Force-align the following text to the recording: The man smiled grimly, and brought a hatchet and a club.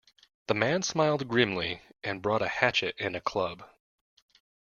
The 0.47 0.55
man 0.55 0.81
smiled 0.81 1.27
grimly, 1.27 1.83
and 2.03 2.23
brought 2.23 2.41
a 2.41 2.47
hatchet 2.47 2.95
and 2.97 3.15
a 3.15 3.21
club. 3.21 3.63